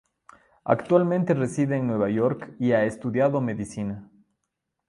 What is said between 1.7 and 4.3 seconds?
en Nueva York y ha estudiado Medicina.